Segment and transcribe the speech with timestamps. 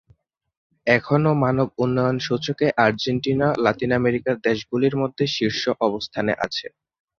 [0.87, 6.67] এখনও মানব উন্নয়ন সূচকে আর্জেন্টিনা লাতিন আমেরিকার দেশগুলির মধ্যে শীর্ষ অবস্থানে আছে।